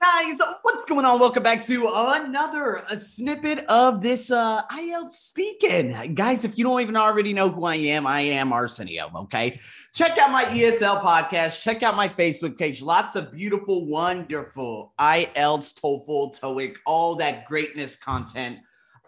guys? 0.00 0.38
What's 0.62 0.88
going 0.88 1.04
on? 1.04 1.20
Welcome 1.20 1.42
back 1.42 1.62
to 1.66 1.90
another 1.92 2.82
snippet 2.96 3.66
of 3.68 4.00
this 4.00 4.30
uh 4.30 4.62
IELTS 4.72 5.12
speaking. 5.12 6.14
Guys, 6.14 6.44
if 6.44 6.56
you 6.56 6.64
don't 6.64 6.80
even 6.80 6.96
already 6.96 7.34
know 7.34 7.50
who 7.50 7.64
I 7.64 7.74
am, 7.74 8.06
I 8.06 8.20
am 8.20 8.50
Arsenio. 8.52 9.10
Okay. 9.14 9.60
Check 9.92 10.16
out 10.16 10.30
my 10.30 10.44
ESL 10.44 11.02
podcast. 11.02 11.60
Check 11.60 11.82
out 11.82 11.96
my 11.96 12.08
Facebook 12.08 12.56
page. 12.58 12.80
Lots 12.80 13.14
of 13.14 13.32
beautiful, 13.32 13.86
wonderful 13.86 14.94
IELTS, 14.98 15.78
TOEFL, 15.78 16.40
TOEIC, 16.40 16.76
all 16.86 17.16
that 17.16 17.44
greatness 17.44 17.96
content 17.96 18.58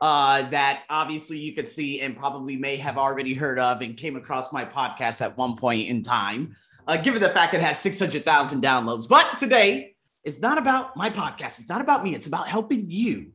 uh, 0.02 0.42
that 0.50 0.82
obviously 0.90 1.38
you 1.38 1.54
could 1.54 1.68
see 1.68 2.00
and 2.02 2.16
probably 2.16 2.56
may 2.56 2.76
have 2.76 2.98
already 2.98 3.32
heard 3.32 3.58
of 3.58 3.80
and 3.80 3.96
came 3.96 4.16
across 4.16 4.52
my 4.52 4.64
podcast 4.64 5.22
at 5.22 5.38
one 5.38 5.56
point 5.56 5.88
in 5.88 6.02
time. 6.02 6.54
Uh, 6.86 6.96
given 6.96 7.22
the 7.22 7.30
fact 7.30 7.54
it 7.54 7.60
has 7.60 7.78
600,000 7.78 8.60
downloads. 8.60 9.08
But 9.08 9.38
today, 9.38 9.91
it's 10.24 10.40
not 10.40 10.58
about 10.58 10.96
my 10.96 11.10
podcast. 11.10 11.58
It's 11.58 11.68
not 11.68 11.80
about 11.80 12.04
me. 12.04 12.14
It's 12.14 12.26
about 12.26 12.48
helping 12.48 12.90
you. 12.90 13.32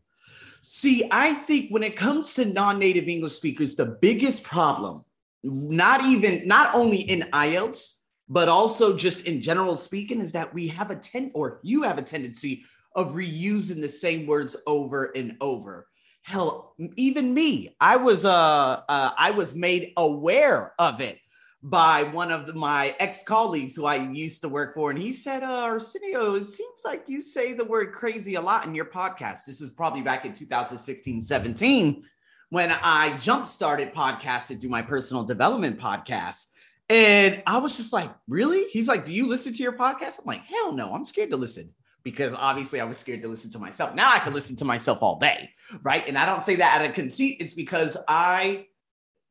See, 0.62 1.08
I 1.12 1.34
think 1.34 1.70
when 1.70 1.84
it 1.84 1.96
comes 1.96 2.34
to 2.34 2.46
non 2.46 2.80
native 2.80 3.08
English 3.08 3.34
speakers, 3.34 3.76
the 3.76 3.98
biggest 4.02 4.44
problem, 4.44 5.04
not 5.44 6.04
even, 6.06 6.48
not 6.48 6.74
only 6.74 6.98
in 6.98 7.30
IELTS, 7.34 8.00
but 8.30 8.50
also 8.50 8.96
just 8.96 9.28
in 9.28 9.42
general 9.42 9.76
speaking, 9.76 10.22
is 10.22 10.32
that 10.34 10.54
we 10.54 10.68
have 10.68 10.92
a 10.92 10.96
ten 10.96 11.32
or 11.34 11.60
you 11.64 11.84
have 11.84 11.98
a 11.98 12.02
tendency 12.02 12.66
of 12.96 13.14
reusing 13.14 13.80
the 13.80 13.90
same 13.90 14.26
words 14.26 14.58
over 14.66 15.12
and 15.16 15.38
over. 15.40 15.88
Hell, 16.24 16.76
even 16.98 17.34
me, 17.34 17.76
I 17.80 17.96
was 17.96 18.26
uh, 18.26 18.82
uh 18.90 19.12
I 19.18 19.32
was 19.32 19.56
made 19.56 19.94
aware 19.96 20.74
of 20.80 21.00
it 21.00 21.20
by 21.64 22.04
one 22.04 22.32
of 22.32 22.46
the, 22.46 22.54
my 22.54 22.96
ex 23.00 23.24
colleagues 23.24 23.76
who 23.76 23.86
I 23.86 23.96
used 23.96 24.42
to 24.42 24.50
work 24.50 24.76
for. 24.76 24.92
And 24.92 25.00
he 25.00 25.12
said, 25.12 25.44
uh, 25.44 25.64
Arsenio, 25.64 26.36
it 26.36 26.46
seems 26.46 26.84
like 26.86 27.04
you 27.08 27.20
say 27.20 27.54
the 27.54 27.66
word 27.66 27.94
crazy 27.94 28.36
a 28.36 28.42
lot 28.42 28.66
in 28.66 28.76
your 28.76 28.86
podcast. 28.86 29.46
This 29.46 29.62
is 29.62 29.72
probably 29.72 30.02
back 30.02 30.26
in 30.26 30.34
2016, 30.34 31.22
17, 31.22 32.04
when 32.50 32.72
I 32.84 33.18
jump 33.18 33.48
started 33.48 33.94
podcasting 33.94 34.62
through 34.62 34.70
my 34.70 34.82
personal 34.82 35.24
development 35.24 35.80
podcast. 35.80 36.46
And 36.90 37.44
I 37.46 37.58
was 37.58 37.76
just 37.76 37.92
like, 37.92 38.12
really? 38.28 38.66
He's 38.70 38.88
like, 38.88 39.04
do 39.04 39.12
you 39.12 39.28
listen 39.28 39.54
to 39.54 39.64
your 39.64 39.74
podcast? 39.74 40.20
I'm 40.20 40.26
like, 40.26 40.46
hell 40.46 40.72
no, 40.72 40.94
I'm 40.94 41.06
scared 41.06 41.32
to 41.32 41.38
listen 41.38 41.74
because 42.04 42.34
obviously 42.36 42.80
I 42.80 42.86
was 42.86 42.98
scared 42.98 43.22
to 43.24 43.28
listen 43.28 43.52
to 43.52 43.60
myself. 43.60 43.94
Now 43.94 44.10
I 44.14 44.20
can 44.20 44.34
listen 44.34 44.56
to 44.58 44.66
myself 44.66 45.04
all 45.04 45.18
day, 45.18 45.50
right? 45.84 46.08
And 46.08 46.18
I 46.18 46.26
don't 46.26 46.42
say 46.42 46.56
that 46.56 46.80
out 46.80 46.88
of 46.88 46.96
conceit. 46.96 47.42
It's 47.42 47.54
because 47.54 47.98
I 48.08 48.68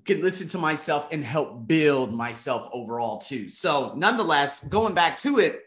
can 0.07 0.23
listen 0.23 0.49
to 0.49 0.59
myself 0.59 1.09
and 1.11 1.25
help 1.25 1.67
build 1.67 2.15
myself 2.15 2.69
overall 2.73 3.19
too. 3.19 3.51
So, 3.51 3.93
nonetheless, 3.97 4.65
going 4.69 4.95
back 4.95 5.17
to 5.19 5.41
it, 5.41 5.63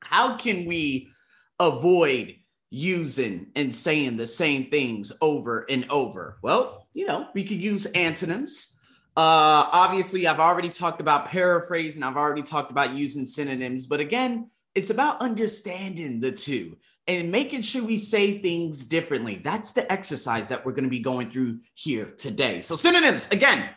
how 0.00 0.36
can 0.36 0.66
we 0.66 1.10
avoid 1.58 2.36
using 2.70 3.46
and 3.56 3.74
saying 3.74 4.16
the 4.16 4.26
same 4.26 4.70
things 4.70 5.12
over 5.20 5.66
and 5.70 5.86
over? 5.90 6.38
Well, 6.42 6.88
you 6.94 7.06
know, 7.06 7.28
we 7.34 7.44
could 7.44 7.62
use 7.62 7.86
antonyms. 7.86 8.76
Uh, 9.16 9.66
obviously, 9.72 10.26
I've 10.26 10.40
already 10.40 10.68
talked 10.68 11.00
about 11.00 11.26
paraphrasing, 11.26 12.02
I've 12.02 12.16
already 12.16 12.42
talked 12.42 12.70
about 12.70 12.92
using 12.92 13.26
synonyms, 13.26 13.86
but 13.86 14.00
again, 14.00 14.50
it's 14.74 14.90
about 14.90 15.20
understanding 15.20 16.20
the 16.20 16.32
two 16.32 16.76
and 17.18 17.32
making 17.32 17.62
sure 17.62 17.82
we 17.82 17.98
say 17.98 18.38
things 18.38 18.84
differently. 18.84 19.40
That's 19.42 19.72
the 19.72 19.90
exercise 19.90 20.48
that 20.48 20.64
we're 20.64 20.72
going 20.72 20.84
to 20.84 20.90
be 20.90 21.00
going 21.00 21.30
through 21.30 21.58
here 21.74 22.12
today. 22.16 22.60
So, 22.60 22.76
synonyms 22.76 23.28
again, 23.30 23.68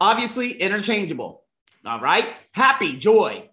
obviously 0.00 0.52
interchangeable. 0.52 1.42
All 1.84 2.00
right. 2.00 2.34
Happy, 2.52 2.96
joy. 2.96 3.50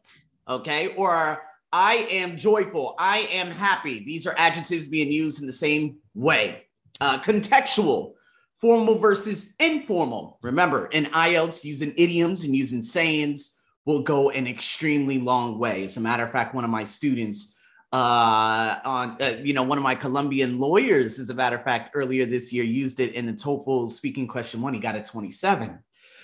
Okay. 0.48 0.96
Or 0.96 1.44
I 1.74 2.08
am 2.12 2.38
joyful. 2.38 2.96
I 2.98 3.20
am 3.32 3.52
happy. 3.52 4.04
These 4.06 4.26
are 4.26 4.36
adjectives 4.38 4.88
being 4.88 5.12
used 5.12 5.42
in 5.42 5.48
the 5.48 5.54
same 5.54 5.98
way. 6.14 6.68
Uh, 7.02 7.20
contextual, 7.20 8.14
formal 8.62 8.98
versus 8.98 9.54
informal. 9.60 10.40
Remember, 10.42 10.88
in 10.88 11.06
IELTS, 11.06 11.66
using 11.66 11.94
idioms 11.98 12.46
and 12.46 12.56
using 12.56 12.82
sayings 12.82 13.62
will 13.86 14.02
go 14.02 14.30
an 14.30 14.48
extremely 14.48 15.20
long 15.20 15.60
way. 15.60 15.84
As 15.84 15.98
a 15.98 16.02
matter 16.02 16.24
of 16.24 16.32
fact, 16.32 16.56
one 16.56 16.64
of 16.64 16.70
my 16.70 16.86
students 16.86 17.60
uh, 17.94 18.76
on, 18.84 19.18
uh, 19.22 19.38
you 19.42 19.54
know, 19.54 19.64
one 19.64 19.78
of 19.78 19.84
my 19.84 19.96
Colombian 19.96 20.60
lawyers, 20.60 21.20
as 21.20 21.30
a 21.30 21.34
matter 21.34 21.56
of 21.56 21.64
fact, 21.64 21.92
earlier 21.96 22.26
this 22.26 22.52
year 22.52 22.64
used 22.64 23.00
it 23.00 23.14
in 23.14 23.26
the 23.26 23.34
TOEFL 23.34 23.90
speaking 23.90 24.28
question 24.28 24.62
one. 24.62 24.74
He 24.74 24.80
got 24.80 24.96
a 24.96 25.02
27. 25.02 25.80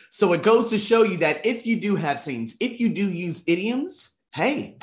So 0.09 0.33
it 0.33 0.43
goes 0.43 0.69
to 0.69 0.77
show 0.77 1.03
you 1.03 1.17
that 1.17 1.45
if 1.45 1.65
you 1.65 1.79
do 1.79 1.95
have 1.95 2.19
sayings, 2.19 2.57
if 2.59 2.79
you 2.79 2.89
do 2.89 3.09
use 3.09 3.45
idioms, 3.47 4.17
hey, 4.33 4.77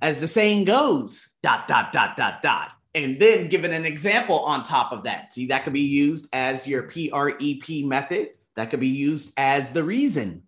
as 0.00 0.20
the 0.20 0.28
saying 0.28 0.64
goes, 0.64 1.34
dot, 1.42 1.68
dot, 1.68 1.92
dot, 1.92 2.16
dot, 2.16 2.42
dot. 2.42 2.72
And 2.94 3.20
then 3.20 3.48
given 3.48 3.72
an 3.72 3.84
example 3.84 4.40
on 4.40 4.62
top 4.62 4.92
of 4.92 5.04
that. 5.04 5.30
See, 5.30 5.46
that 5.48 5.64
could 5.64 5.74
be 5.74 5.80
used 5.80 6.28
as 6.32 6.66
your 6.66 6.84
PREP 6.84 7.84
method. 7.84 8.30
That 8.56 8.70
could 8.70 8.80
be 8.80 8.88
used 8.88 9.34
as 9.36 9.70
the 9.70 9.84
reason, 9.84 10.42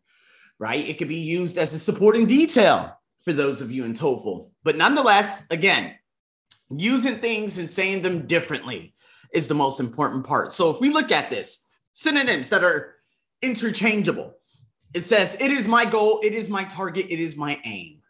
right? 0.58 0.88
It 0.88 0.98
could 0.98 1.08
be 1.08 1.20
used 1.20 1.58
as 1.58 1.74
a 1.74 1.78
supporting 1.78 2.26
detail 2.26 2.96
for 3.24 3.32
those 3.32 3.60
of 3.60 3.70
you 3.70 3.84
in 3.84 3.94
TOEFL. 3.94 4.50
But 4.64 4.76
nonetheless, 4.76 5.46
again, 5.50 5.94
using 6.70 7.16
things 7.16 7.58
and 7.58 7.70
saying 7.70 8.02
them 8.02 8.26
differently 8.26 8.94
is 9.32 9.48
the 9.48 9.54
most 9.54 9.80
important 9.80 10.26
part. 10.26 10.52
So 10.52 10.70
if 10.70 10.80
we 10.80 10.90
look 10.90 11.12
at 11.12 11.30
this, 11.30 11.66
synonyms 11.92 12.48
that 12.50 12.64
are 12.64 12.96
interchangeable, 13.42 14.34
it 14.94 15.02
says, 15.02 15.36
It 15.40 15.50
is 15.50 15.66
my 15.66 15.84
goal, 15.84 16.20
it 16.22 16.34
is 16.34 16.48
my 16.48 16.64
target, 16.64 17.06
it 17.08 17.20
is 17.20 17.36
my 17.36 17.58
aim 17.64 18.02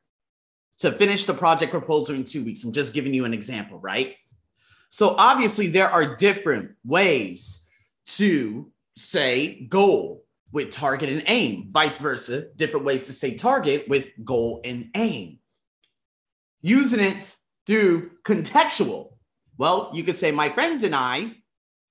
to 0.78 0.90
finish 0.90 1.26
the 1.26 1.34
project 1.34 1.70
proposal 1.70 2.16
in 2.16 2.24
two 2.24 2.44
weeks. 2.44 2.64
I'm 2.64 2.72
just 2.72 2.92
giving 2.92 3.14
you 3.14 3.24
an 3.24 3.34
example, 3.34 3.78
right? 3.78 4.16
So 4.90 5.14
obviously, 5.16 5.68
there 5.68 5.88
are 5.88 6.16
different 6.16 6.72
ways 6.84 7.68
to 8.06 8.70
say 8.96 9.66
goal 9.68 10.21
with 10.52 10.70
target 10.70 11.08
and 11.08 11.22
aim, 11.26 11.68
vice 11.70 11.98
versa, 11.98 12.46
different 12.56 12.86
ways 12.86 13.04
to 13.04 13.12
say 13.12 13.34
target 13.34 13.88
with 13.88 14.10
goal 14.24 14.60
and 14.64 14.90
aim. 14.94 15.38
Using 16.60 17.00
it 17.00 17.16
through 17.66 18.10
contextual. 18.24 19.14
Well, 19.58 19.90
you 19.94 20.04
could 20.04 20.14
say, 20.14 20.30
My 20.30 20.48
friends 20.48 20.82
and 20.82 20.94
I 20.94 21.32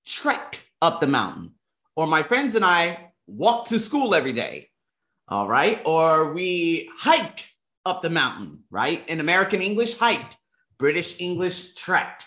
trek 0.06 0.62
up 0.80 1.00
the 1.00 1.06
mountain, 1.06 1.52
or 1.96 2.06
my 2.06 2.22
friends 2.22 2.54
and 2.54 2.64
I 2.64 3.12
walk 3.26 3.66
to 3.66 3.78
school 3.78 4.14
every 4.14 4.32
day. 4.32 4.68
All 5.28 5.48
right. 5.48 5.80
Or 5.84 6.32
we 6.32 6.90
hike 6.96 7.46
up 7.86 8.02
the 8.02 8.10
mountain, 8.10 8.64
right? 8.70 9.06
In 9.08 9.20
American 9.20 9.62
English, 9.62 9.96
hike, 9.96 10.36
British 10.78 11.20
English, 11.20 11.74
trek. 11.74 12.22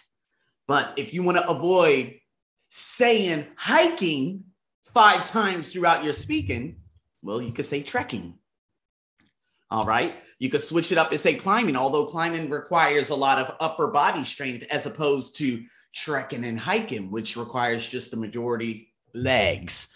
But 0.67 0.93
if 0.97 1.13
you 1.13 1.23
want 1.23 1.37
to 1.37 1.49
avoid 1.49 2.15
saying 2.69 3.47
hiking, 3.57 4.45
five 4.95 5.25
times 5.25 5.73
throughout 5.73 6.05
your 6.05 6.13
speaking, 6.13 6.77
well, 7.21 7.41
you 7.41 7.51
could 7.51 7.65
say 7.65 7.83
trekking. 7.83 8.33
All 9.69 9.83
right. 9.83 10.15
You 10.39 10.49
could 10.49 10.61
switch 10.61 10.93
it 10.93 10.97
up 10.97 11.11
and 11.11 11.19
say 11.19 11.35
climbing, 11.35 11.75
although 11.75 12.05
climbing 12.05 12.49
requires 12.49 13.09
a 13.09 13.15
lot 13.15 13.37
of 13.37 13.55
upper 13.59 13.89
body 13.89 14.23
strength 14.23 14.65
as 14.71 14.85
opposed 14.85 15.35
to 15.37 15.63
trekking 15.93 16.45
and 16.45 16.57
hiking, 16.57 17.11
which 17.11 17.35
requires 17.35 17.85
just 17.85 18.09
the 18.09 18.17
majority 18.17 18.93
legs. 19.13 19.89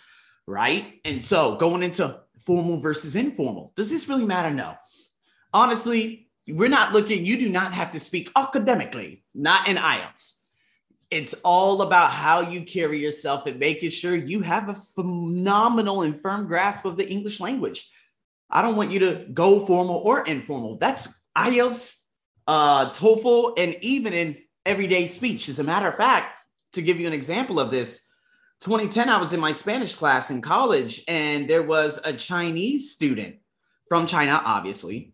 Right. 0.45 0.99
And 1.05 1.23
so 1.23 1.55
going 1.55 1.81
into 1.81 2.19
formal 2.45 2.81
versus 2.81 3.15
informal, 3.15 3.71
does 3.77 3.89
this 3.89 4.09
really 4.09 4.25
matter? 4.25 4.53
No. 4.53 4.75
Honestly, 5.53 6.29
we're 6.45 6.67
not 6.67 6.91
looking, 6.91 7.25
you 7.25 7.37
do 7.37 7.49
not 7.49 7.73
have 7.73 7.91
to 7.91 7.99
speak 7.99 8.31
academically, 8.35 9.23
not 9.33 9.67
in 9.67 9.77
IELTS. 9.77 10.38
It's 11.11 11.33
all 11.43 11.81
about 11.81 12.11
how 12.11 12.41
you 12.41 12.63
carry 12.63 12.99
yourself 12.99 13.47
and 13.47 13.59
making 13.59 13.89
sure 13.89 14.15
you 14.15 14.41
have 14.41 14.69
a 14.69 14.75
phenomenal 14.75 16.03
and 16.03 16.19
firm 16.19 16.45
grasp 16.45 16.85
of 16.85 16.97
the 16.97 17.09
English 17.09 17.39
language. 17.39 17.89
I 18.49 18.61
don't 18.61 18.75
want 18.75 18.91
you 18.91 18.99
to 18.99 19.25
go 19.33 19.65
formal 19.65 19.97
or 19.97 20.25
informal. 20.25 20.77
That's 20.77 21.19
IELTS, 21.35 22.01
uh, 22.47 22.89
TOEFL, 22.89 23.53
and 23.57 23.75
even 23.81 24.13
in 24.13 24.37
everyday 24.65 25.07
speech. 25.07 25.49
As 25.49 25.59
a 25.59 25.63
matter 25.63 25.87
of 25.87 25.95
fact, 25.95 26.41
to 26.73 26.81
give 26.81 26.99
you 26.99 27.07
an 27.07 27.13
example 27.13 27.59
of 27.59 27.71
this, 27.71 28.07
2010, 28.61 29.09
I 29.09 29.17
was 29.17 29.33
in 29.33 29.39
my 29.39 29.51
Spanish 29.51 29.95
class 29.95 30.31
in 30.31 30.41
college, 30.41 31.01
and 31.07 31.49
there 31.49 31.63
was 31.63 31.99
a 32.03 32.13
Chinese 32.13 32.91
student 32.91 33.37
from 33.87 34.05
China, 34.05 34.41
obviously. 34.43 35.13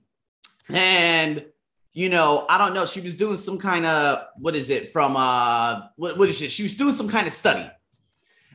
And 0.68 1.46
you 1.95 2.09
know, 2.09 2.45
I 2.50 2.57
don't 2.57 2.74
know. 2.74 2.86
She 2.86 3.00
was 3.00 3.15
doing 3.15 3.38
some 3.38 3.57
kind 3.57 3.86
of 3.86 4.25
what 4.38 4.53
is 4.56 4.69
it 4.69 4.92
from 4.92 5.15
uh 5.15 5.88
what, 5.95 6.18
what 6.18 6.30
is 6.30 6.42
it? 6.42 6.51
She 6.51 6.63
was 6.63 6.75
doing 6.75 6.94
some 6.94 7.07
kind 7.09 7.25
of 7.25 7.33
study. 7.33 7.71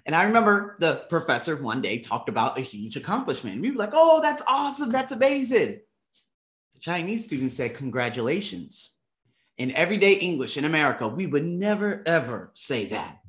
And 0.05 0.15
I 0.15 0.25
remember 0.25 0.77
the 0.79 1.07
professor 1.09 1.57
one 1.57 1.81
day 1.81 1.99
talked 1.99 2.29
about 2.29 2.59
a 2.59 2.61
huge 2.61 2.97
accomplishment. 2.97 3.61
We 3.61 3.71
were 3.71 3.79
like, 3.79 3.93
oh, 3.95 4.21
that's 4.21 4.43
awesome. 4.47 4.91
That's 4.91 5.13
amazing. 5.13 5.81
The 6.75 6.81
Chinese 6.81 7.25
student 7.25 7.53
said, 7.53 7.75
congratulations. 7.75 8.91
In 9.57 9.73
everyday 9.73 10.15
English 10.15 10.57
in 10.57 10.65
America, 10.65 11.09
we 11.09 11.27
would 11.27 11.45
never, 11.45 12.03
ever 12.07 12.51
say 12.55 12.87
that 12.87 13.21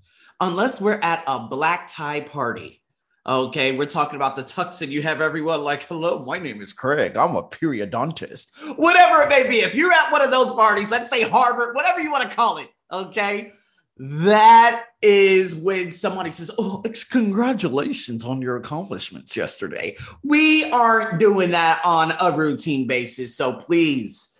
unless 0.41 0.81
we're 0.81 0.99
at 1.01 1.23
a 1.27 1.39
black 1.39 1.87
tie 1.87 2.21
party 2.21 2.80
Okay, 3.27 3.77
we're 3.77 3.85
talking 3.85 4.15
about 4.15 4.35
the 4.35 4.43
tux 4.43 4.81
and 4.81 4.91
you 4.91 5.03
have 5.03 5.21
everyone 5.21 5.61
like, 5.61 5.83
hello, 5.83 6.25
my 6.25 6.39
name 6.39 6.59
is 6.59 6.73
Craig. 6.73 7.15
I'm 7.15 7.35
a 7.35 7.43
periodontist. 7.43 8.77
Whatever 8.77 9.21
it 9.21 9.29
may 9.29 9.47
be. 9.47 9.57
If 9.57 9.75
you're 9.75 9.93
at 9.93 10.11
one 10.11 10.23
of 10.23 10.31
those 10.31 10.53
parties, 10.55 10.89
let's 10.89 11.09
say 11.09 11.21
Harvard, 11.21 11.75
whatever 11.75 11.99
you 11.99 12.11
want 12.11 12.27
to 12.27 12.35
call 12.35 12.57
it, 12.57 12.69
Okay. 12.91 13.53
That 13.97 14.85
is 15.03 15.55
when 15.55 15.91
somebody 15.91 16.31
says, 16.31 16.49
Oh, 16.57 16.81
congratulations 17.11 18.25
on 18.25 18.41
your 18.41 18.55
accomplishments 18.55 19.37
yesterday. 19.37 19.95
We 20.23 20.71
aren't 20.71 21.19
doing 21.19 21.51
that 21.51 21.81
on 21.85 22.13
a 22.19 22.35
routine 22.35 22.87
basis. 22.87 23.35
So 23.35 23.61
please, 23.61 24.30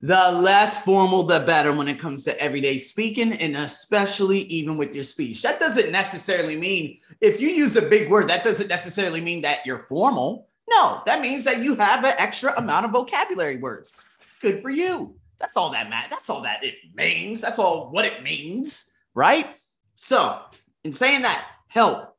the 0.00 0.32
less 0.32 0.82
formal, 0.82 1.24
the 1.24 1.40
better 1.40 1.72
when 1.72 1.88
it 1.88 1.98
comes 1.98 2.24
to 2.24 2.40
everyday 2.40 2.78
speaking, 2.78 3.32
and 3.34 3.56
especially 3.56 4.40
even 4.42 4.76
with 4.76 4.94
your 4.94 5.04
speech. 5.04 5.42
That 5.42 5.60
doesn't 5.60 5.92
necessarily 5.92 6.56
mean 6.56 6.98
if 7.20 7.40
you 7.40 7.48
use 7.48 7.76
a 7.76 7.82
big 7.82 8.10
word, 8.10 8.28
that 8.28 8.44
doesn't 8.44 8.68
necessarily 8.68 9.20
mean 9.20 9.42
that 9.42 9.66
you're 9.66 9.78
formal. 9.78 10.48
No, 10.70 11.02
that 11.06 11.20
means 11.20 11.44
that 11.44 11.62
you 11.62 11.74
have 11.76 12.04
an 12.04 12.14
extra 12.18 12.56
amount 12.56 12.86
of 12.86 12.92
vocabulary 12.92 13.56
words. 13.56 14.02
Good 14.40 14.60
for 14.60 14.70
you. 14.70 15.16
That's 15.38 15.56
all 15.56 15.70
that 15.70 15.90
matters. 15.90 16.10
That's 16.10 16.30
all 16.30 16.42
that 16.42 16.64
it 16.64 16.74
means. 16.94 17.40
That's 17.40 17.58
all 17.58 17.90
what 17.90 18.04
it 18.04 18.22
means 18.22 18.90
right? 19.14 19.56
So, 19.94 20.40
in 20.84 20.92
saying 20.92 21.22
that, 21.22 21.46
help, 21.68 22.09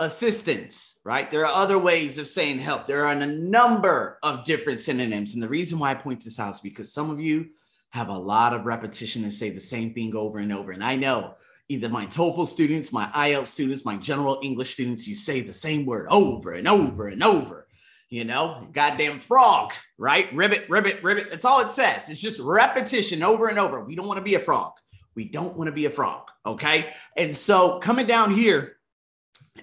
assistance, 0.00 0.98
right? 1.04 1.30
There 1.30 1.46
are 1.46 1.54
other 1.54 1.78
ways 1.78 2.18
of 2.18 2.26
saying 2.26 2.58
help. 2.58 2.86
There 2.86 3.06
are 3.06 3.12
a 3.12 3.26
number 3.26 4.18
of 4.22 4.44
different 4.44 4.80
synonyms. 4.80 5.34
And 5.34 5.42
the 5.42 5.48
reason 5.48 5.78
why 5.78 5.92
I 5.92 5.94
point 5.94 6.24
this 6.24 6.40
out 6.40 6.54
is 6.54 6.60
because 6.60 6.92
some 6.92 7.10
of 7.10 7.20
you 7.20 7.46
have 7.90 8.08
a 8.08 8.18
lot 8.18 8.52
of 8.52 8.66
repetition 8.66 9.22
and 9.22 9.32
say 9.32 9.50
the 9.50 9.60
same 9.60 9.94
thing 9.94 10.16
over 10.16 10.38
and 10.38 10.52
over. 10.52 10.72
And 10.72 10.82
I 10.82 10.96
know 10.96 11.34
either 11.68 11.88
my 11.88 12.06
TOEFL 12.06 12.46
students, 12.46 12.92
my 12.92 13.06
IELTS 13.06 13.46
students, 13.46 13.84
my 13.84 13.96
general 13.96 14.40
English 14.42 14.72
students, 14.72 15.06
you 15.06 15.14
say 15.14 15.40
the 15.40 15.52
same 15.52 15.86
word 15.86 16.06
over 16.10 16.52
and 16.52 16.66
over 16.66 17.08
and 17.08 17.22
over. 17.22 17.68
You 18.10 18.24
know, 18.24 18.68
goddamn 18.72 19.18
frog, 19.20 19.72
right? 19.98 20.32
Ribbit, 20.34 20.68
ribbit, 20.68 21.02
ribbit. 21.02 21.30
That's 21.30 21.44
all 21.44 21.60
it 21.60 21.72
says. 21.72 22.10
It's 22.10 22.20
just 22.20 22.38
repetition 22.40 23.22
over 23.22 23.48
and 23.48 23.58
over. 23.58 23.84
We 23.84 23.96
don't 23.96 24.06
want 24.06 24.18
to 24.18 24.24
be 24.24 24.34
a 24.34 24.40
frog. 24.40 24.72
We 25.14 25.24
don't 25.24 25.56
want 25.56 25.68
to 25.68 25.72
be 25.72 25.86
a 25.86 25.90
frog. 25.90 26.28
Okay. 26.44 26.92
And 27.16 27.34
so 27.34 27.78
coming 27.78 28.06
down 28.06 28.32
here, 28.32 28.76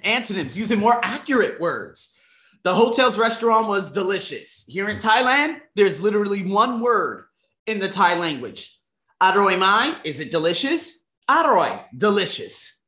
antonyms 0.04 0.58
using 0.58 0.80
more 0.80 1.00
accurate 1.04 1.60
words. 1.60 2.16
The 2.64 2.74
hotel's 2.74 3.18
restaurant 3.18 3.68
was 3.68 3.92
delicious. 3.92 4.66
Here 4.68 4.90
in 4.90 4.98
Thailand, 4.98 5.62
there's 5.76 6.02
literally 6.02 6.44
one 6.44 6.80
word 6.80 7.26
in 7.66 7.80
the 7.80 7.90
Thai 7.90 8.16
language. 8.16 8.78
Aroy 9.22 9.58
mai, 9.58 9.96
is 10.04 10.20
it 10.20 10.32
delicious? 10.32 11.00
Aroy, 11.30 11.80
delicious. 11.98 12.80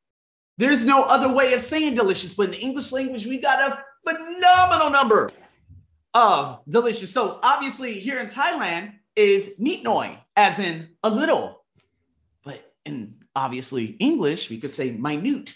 There's 0.58 0.84
no 0.84 1.02
other 1.04 1.32
way 1.32 1.52
of 1.54 1.60
saying 1.60 1.94
delicious, 1.94 2.34
but 2.34 2.46
in 2.46 2.50
the 2.52 2.60
English 2.60 2.92
language, 2.92 3.26
we 3.26 3.38
got 3.38 3.60
a 3.60 3.78
phenomenal 4.08 4.90
number 4.90 5.30
of 6.12 6.60
delicious. 6.68 7.12
So 7.12 7.40
obviously, 7.42 7.98
here 7.98 8.18
in 8.18 8.28
Thailand 8.28 8.92
is 9.16 9.58
neat 9.58 9.82
noi, 9.82 10.18
as 10.36 10.58
in 10.60 10.90
a 11.02 11.10
little, 11.10 11.64
But 12.44 12.74
in 12.84 13.16
obviously 13.34 13.86
English, 13.98 14.50
we 14.50 14.58
could 14.58 14.70
say 14.70 14.92
minute, 14.92 15.54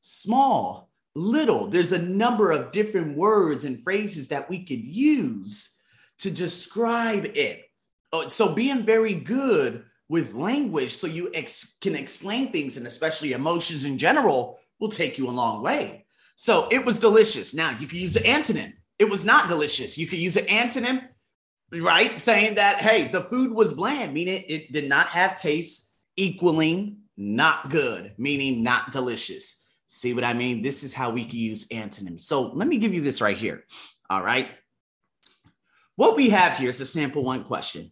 small, 0.00 0.87
little. 1.14 1.68
There's 1.68 1.92
a 1.92 2.02
number 2.02 2.52
of 2.52 2.72
different 2.72 3.16
words 3.16 3.64
and 3.64 3.82
phrases 3.82 4.28
that 4.28 4.48
we 4.48 4.64
could 4.64 4.82
use 4.82 5.78
to 6.20 6.30
describe 6.30 7.24
it. 7.34 7.64
Oh, 8.12 8.28
so 8.28 8.54
being 8.54 8.84
very 8.84 9.14
good 9.14 9.84
with 10.08 10.34
language 10.34 10.92
so 10.92 11.06
you 11.06 11.30
ex- 11.34 11.76
can 11.80 11.94
explain 11.94 12.50
things 12.50 12.76
and 12.76 12.86
especially 12.86 13.32
emotions 13.32 13.84
in 13.84 13.98
general 13.98 14.58
will 14.80 14.88
take 14.88 15.18
you 15.18 15.28
a 15.28 15.30
long 15.30 15.62
way. 15.62 16.06
So 16.36 16.68
it 16.70 16.84
was 16.84 16.98
delicious. 16.98 17.52
Now 17.52 17.76
you 17.78 17.86
could 17.86 17.98
use 17.98 18.16
an 18.16 18.22
antonym. 18.22 18.72
It 18.98 19.10
was 19.10 19.24
not 19.24 19.48
delicious. 19.48 19.98
You 19.98 20.06
could 20.06 20.18
use 20.18 20.36
an 20.36 20.46
antonym, 20.46 21.02
right? 21.72 22.18
Saying 22.18 22.54
that, 22.54 22.76
hey, 22.76 23.08
the 23.08 23.22
food 23.22 23.52
was 23.52 23.72
bland, 23.72 24.14
meaning 24.14 24.44
it 24.48 24.72
did 24.72 24.88
not 24.88 25.08
have 25.08 25.36
taste 25.36 25.92
equaling 26.16 26.98
not 27.16 27.70
good, 27.70 28.14
meaning 28.16 28.62
not 28.62 28.92
delicious. 28.92 29.64
See 29.90 30.12
what 30.12 30.22
I 30.22 30.34
mean? 30.34 30.60
This 30.60 30.84
is 30.84 30.92
how 30.92 31.08
we 31.08 31.24
can 31.24 31.38
use 31.38 31.66
antonyms. 31.72 32.26
So 32.26 32.50
let 32.52 32.68
me 32.68 32.76
give 32.76 32.92
you 32.92 33.00
this 33.00 33.22
right 33.22 33.36
here. 33.36 33.64
All 34.10 34.22
right. 34.22 34.50
What 35.96 36.14
we 36.14 36.28
have 36.28 36.58
here 36.58 36.68
is 36.68 36.82
a 36.82 36.86
sample 36.86 37.24
one 37.24 37.42
question. 37.42 37.90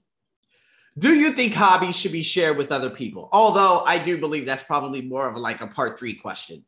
Do 0.99 1.19
you 1.19 1.35
think 1.35 1.55
hobbies 1.55 1.99
should 1.99 2.13
be 2.13 2.23
shared 2.23 2.59
with 2.59 2.71
other 2.71 2.91
people? 2.91 3.31
Although 3.33 3.81
I 3.81 3.97
do 3.99 4.19
believe 4.19 4.45
that's 4.45 4.63
probably 4.63 5.01
more 5.01 5.27
of 5.27 5.37
like 5.37 5.63
a 5.63 5.67
part 5.69 5.99
three 5.99 6.15
question. 6.15 6.65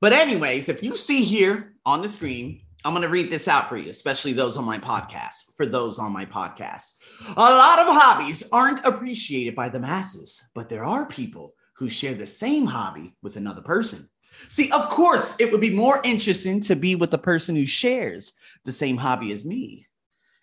But, 0.00 0.12
anyways, 0.12 0.68
if 0.68 0.82
you 0.82 0.96
see 0.96 1.22
here 1.22 1.74
on 1.86 2.02
the 2.02 2.08
screen, 2.08 2.60
I'm 2.84 2.92
going 2.92 3.02
to 3.02 3.08
read 3.08 3.30
this 3.30 3.46
out 3.46 3.68
for 3.68 3.76
you, 3.76 3.90
especially 3.90 4.32
those 4.32 4.56
on 4.56 4.64
my 4.64 4.78
podcast. 4.78 5.54
For 5.56 5.66
those 5.66 6.00
on 6.00 6.12
my 6.12 6.26
podcast, 6.26 6.98
a 7.36 7.40
lot 7.40 7.78
of 7.78 7.86
hobbies 7.86 8.42
aren't 8.50 8.84
appreciated 8.84 9.54
by 9.54 9.68
the 9.68 9.80
masses, 9.80 10.42
but 10.52 10.68
there 10.68 10.84
are 10.84 11.06
people 11.06 11.54
who 11.76 11.88
share 11.88 12.14
the 12.14 12.26
same 12.26 12.66
hobby 12.66 13.14
with 13.22 13.36
another 13.36 13.62
person. 13.62 14.08
See, 14.48 14.70
of 14.70 14.88
course, 14.88 15.36
it 15.38 15.50
would 15.50 15.60
be 15.60 15.74
more 15.74 16.00
interesting 16.04 16.60
to 16.60 16.76
be 16.76 16.94
with 16.94 17.10
the 17.10 17.18
person 17.18 17.56
who 17.56 17.66
shares 17.66 18.32
the 18.64 18.72
same 18.72 18.96
hobby 18.96 19.32
as 19.32 19.44
me. 19.44 19.86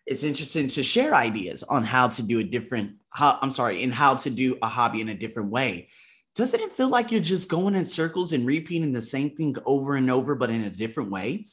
It's 0.05 0.23
interesting 0.23 0.67
to 0.69 0.83
share 0.83 1.13
ideas 1.13 1.63
on 1.63 1.83
how 1.83 2.07
to 2.09 2.23
do 2.23 2.39
a 2.39 2.43
different, 2.43 2.93
how, 3.09 3.37
I'm 3.41 3.51
sorry, 3.51 3.83
in 3.83 3.91
how 3.91 4.15
to 4.15 4.29
do 4.29 4.57
a 4.61 4.67
hobby 4.67 5.01
in 5.01 5.09
a 5.09 5.15
different 5.17 5.51
way. 5.51 5.89
Doesn't 6.35 6.61
it 6.61 6.71
feel 6.71 6.89
like 6.89 7.11
you're 7.11 7.21
just 7.21 7.49
going 7.49 7.75
in 7.75 7.85
circles 7.85 8.33
and 8.33 8.45
repeating 8.45 8.93
the 8.93 9.01
same 9.01 9.31
thing 9.31 9.55
over 9.65 9.95
and 9.95 10.09
over, 10.09 10.35
but 10.35 10.49
in 10.49 10.63
a 10.63 10.69
different 10.69 11.11
way? 11.11 11.45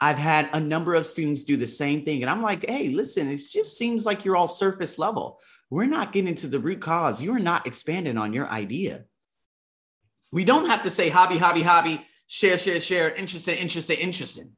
I've 0.00 0.18
had 0.18 0.50
a 0.52 0.58
number 0.58 0.94
of 0.94 1.06
students 1.06 1.44
do 1.44 1.56
the 1.56 1.66
same 1.66 2.04
thing. 2.04 2.22
And 2.22 2.30
I'm 2.30 2.42
like, 2.42 2.68
hey, 2.68 2.88
listen, 2.88 3.28
it 3.28 3.36
just 3.36 3.78
seems 3.78 4.04
like 4.04 4.24
you're 4.24 4.34
all 4.34 4.48
surface 4.48 4.98
level. 4.98 5.38
We're 5.70 5.86
not 5.86 6.12
getting 6.12 6.34
to 6.34 6.48
the 6.48 6.58
root 6.58 6.80
cause. 6.80 7.22
You're 7.22 7.38
not 7.38 7.68
expanding 7.68 8.18
on 8.18 8.32
your 8.32 8.48
idea. 8.48 9.04
We 10.32 10.44
don't 10.44 10.66
have 10.66 10.82
to 10.82 10.90
say 10.90 11.08
hobby, 11.08 11.38
hobby, 11.38 11.62
hobby, 11.62 12.04
share, 12.26 12.58
share, 12.58 12.80
share, 12.80 13.10
interested, 13.14 13.60
interested, 13.60 13.98
interested. 13.98 14.50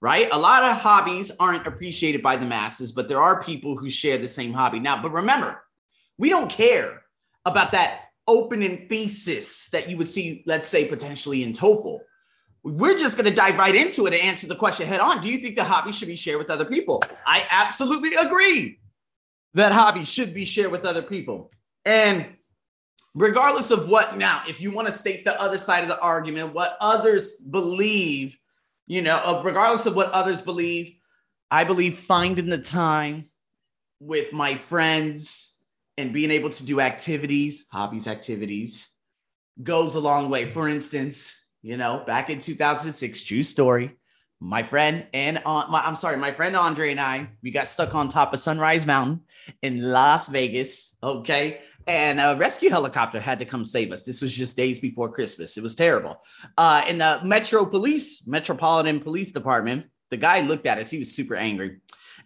Right? 0.00 0.28
A 0.32 0.38
lot 0.38 0.64
of 0.64 0.76
hobbies 0.76 1.30
aren't 1.38 1.66
appreciated 1.66 2.22
by 2.22 2.36
the 2.36 2.46
masses, 2.46 2.92
but 2.92 3.08
there 3.08 3.22
are 3.22 3.42
people 3.42 3.76
who 3.76 3.88
share 3.88 4.18
the 4.18 4.28
same 4.28 4.52
hobby. 4.52 4.80
Now, 4.80 5.00
but 5.00 5.12
remember, 5.12 5.62
we 6.18 6.28
don't 6.28 6.50
care 6.50 7.02
about 7.44 7.72
that 7.72 8.02
opening 8.28 8.88
thesis 8.88 9.68
that 9.70 9.88
you 9.88 9.96
would 9.96 10.08
see, 10.08 10.42
let's 10.46 10.66
say, 10.66 10.86
potentially 10.86 11.42
in 11.42 11.52
TOEFL 11.52 12.00
we're 12.64 12.96
just 12.96 13.16
going 13.16 13.28
to 13.28 13.34
dive 13.34 13.58
right 13.58 13.74
into 13.74 14.06
it 14.06 14.14
and 14.14 14.22
answer 14.22 14.46
the 14.46 14.54
question 14.54 14.86
head 14.86 15.00
on. 15.00 15.20
Do 15.20 15.28
you 15.28 15.38
think 15.38 15.56
the 15.56 15.64
hobby 15.64 15.90
should 15.90 16.08
be 16.08 16.16
shared 16.16 16.38
with 16.38 16.50
other 16.50 16.64
people? 16.64 17.02
I 17.26 17.44
absolutely 17.50 18.14
agree 18.14 18.78
that 19.54 19.72
hobby 19.72 20.04
should 20.04 20.32
be 20.32 20.44
shared 20.44 20.70
with 20.70 20.84
other 20.84 21.02
people. 21.02 21.50
And 21.84 22.26
regardless 23.14 23.70
of 23.70 23.88
what 23.88 24.16
now, 24.16 24.42
if 24.48 24.60
you 24.60 24.70
want 24.70 24.86
to 24.86 24.92
state 24.92 25.24
the 25.24 25.40
other 25.40 25.58
side 25.58 25.82
of 25.82 25.88
the 25.88 26.00
argument, 26.00 26.54
what 26.54 26.76
others 26.80 27.36
believe, 27.36 28.36
you 28.86 29.02
know, 29.02 29.42
regardless 29.44 29.86
of 29.86 29.96
what 29.96 30.10
others 30.12 30.42
believe, 30.42 30.96
I 31.50 31.64
believe 31.64 31.98
finding 31.98 32.48
the 32.48 32.58
time 32.58 33.24
with 34.00 34.32
my 34.32 34.54
friends 34.54 35.60
and 35.98 36.12
being 36.12 36.30
able 36.30 36.50
to 36.50 36.64
do 36.64 36.80
activities, 36.80 37.66
hobbies, 37.70 38.08
activities 38.08 38.88
goes 39.62 39.94
a 39.94 40.00
long 40.00 40.30
way. 40.30 40.46
For 40.46 40.68
instance, 40.68 41.34
you 41.62 41.76
know, 41.76 42.02
back 42.06 42.30
in 42.30 42.38
2006, 42.38 43.22
true 43.22 43.42
story. 43.42 43.96
My 44.42 44.64
friend 44.64 45.06
and 45.14 45.38
uh, 45.46 45.66
my, 45.70 45.82
I'm 45.84 45.94
sorry, 45.94 46.16
my 46.16 46.32
friend 46.32 46.56
Andre 46.56 46.90
and 46.90 47.00
I, 47.00 47.28
we 47.42 47.52
got 47.52 47.68
stuck 47.68 47.94
on 47.94 48.08
top 48.08 48.34
of 48.34 48.40
Sunrise 48.40 48.86
Mountain 48.86 49.20
in 49.62 49.80
Las 49.92 50.26
Vegas. 50.28 50.96
Okay. 51.00 51.60
And 51.86 52.18
a 52.18 52.36
rescue 52.36 52.68
helicopter 52.68 53.20
had 53.20 53.38
to 53.38 53.44
come 53.44 53.64
save 53.64 53.92
us. 53.92 54.02
This 54.02 54.20
was 54.20 54.36
just 54.36 54.56
days 54.56 54.80
before 54.80 55.12
Christmas. 55.12 55.56
It 55.56 55.62
was 55.62 55.76
terrible. 55.76 56.20
Uh, 56.58 56.82
in 56.88 56.98
the 56.98 57.20
Metro 57.22 57.64
Police, 57.64 58.26
Metropolitan 58.26 58.98
Police 58.98 59.30
Department, 59.30 59.86
the 60.10 60.16
guy 60.16 60.40
looked 60.40 60.66
at 60.66 60.78
us. 60.78 60.90
He 60.90 60.98
was 60.98 61.14
super 61.14 61.36
angry 61.36 61.78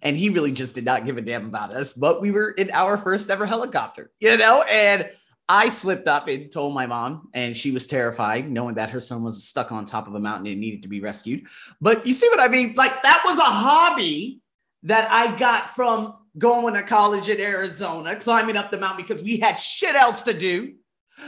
and 0.02 0.16
he 0.16 0.30
really 0.30 0.52
just 0.52 0.74
did 0.74 0.84
not 0.84 1.04
give 1.04 1.18
a 1.18 1.22
damn 1.22 1.46
about 1.46 1.70
us. 1.70 1.92
But 1.92 2.22
we 2.22 2.30
were 2.30 2.50
in 2.50 2.70
our 2.72 2.96
first 2.96 3.28
ever 3.28 3.44
helicopter, 3.44 4.10
you 4.20 4.36
know, 4.38 4.62
and 4.62 5.10
I 5.48 5.68
slipped 5.68 6.08
up 6.08 6.26
and 6.28 6.50
told 6.50 6.74
my 6.74 6.86
mom, 6.86 7.28
and 7.32 7.56
she 7.56 7.70
was 7.70 7.86
terrified, 7.86 8.50
knowing 8.50 8.74
that 8.76 8.90
her 8.90 9.00
son 9.00 9.22
was 9.22 9.44
stuck 9.44 9.70
on 9.70 9.84
top 9.84 10.08
of 10.08 10.14
a 10.14 10.20
mountain 10.20 10.48
and 10.48 10.60
needed 10.60 10.82
to 10.82 10.88
be 10.88 11.00
rescued. 11.00 11.46
But 11.80 12.04
you 12.04 12.12
see 12.12 12.28
what 12.28 12.40
I 12.40 12.48
mean? 12.48 12.74
Like 12.74 13.02
that 13.02 13.22
was 13.24 13.38
a 13.38 13.42
hobby 13.42 14.40
that 14.82 15.10
I 15.10 15.36
got 15.36 15.70
from 15.70 16.14
going 16.38 16.74
to 16.74 16.82
college 16.82 17.28
in 17.28 17.40
Arizona, 17.40 18.16
climbing 18.16 18.56
up 18.56 18.70
the 18.70 18.78
mountain 18.78 19.04
because 19.04 19.22
we 19.22 19.38
had 19.38 19.54
shit 19.54 19.94
else 19.94 20.22
to 20.22 20.34
do. 20.34 20.74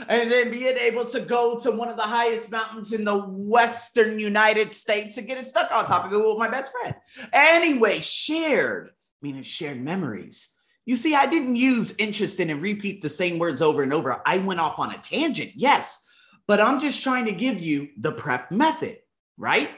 And 0.07 0.29
then 0.29 0.51
being 0.51 0.77
able 0.77 1.03
to 1.05 1.19
go 1.19 1.57
to 1.57 1.71
one 1.71 1.89
of 1.89 1.97
the 1.97 2.03
highest 2.03 2.51
mountains 2.51 2.93
in 2.93 3.03
the 3.03 3.17
Western 3.17 4.19
United 4.19 4.71
States 4.71 5.17
and 5.17 5.25
get 5.25 5.39
it 5.39 5.47
stuck 5.47 5.71
on 5.71 5.85
top 5.85 6.05
of 6.05 6.13
it 6.13 6.23
with 6.23 6.37
my 6.37 6.47
best 6.47 6.71
friend. 6.71 6.93
Anyway, 7.33 7.99
shared, 7.99 8.91
meaning 9.21 9.41
shared 9.41 9.81
memories 9.81 10.53
you 10.89 10.95
see, 10.95 11.13
I 11.13 11.27
didn't 11.27 11.55
use 11.55 11.95
interested 11.99 12.49
and 12.49 12.63
repeat 12.63 13.03
the 13.03 13.09
same 13.09 13.37
words 13.37 13.61
over 13.61 13.83
and 13.83 13.93
over. 13.93 14.23
I 14.25 14.39
went 14.39 14.59
off 14.59 14.79
on 14.79 14.91
a 14.91 14.97
tangent, 14.97 15.51
yes, 15.53 16.09
but 16.47 16.59
I'm 16.59 16.79
just 16.79 17.03
trying 17.03 17.25
to 17.25 17.31
give 17.31 17.61
you 17.61 17.89
the 17.99 18.11
prep 18.11 18.49
method, 18.49 18.97
right? 19.37 19.69